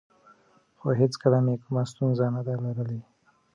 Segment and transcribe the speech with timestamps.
[0.79, 3.01] خو هېڅکله مې کومه ستونزه نه ده لرلې